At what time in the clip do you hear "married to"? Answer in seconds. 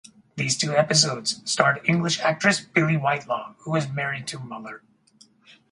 3.87-4.39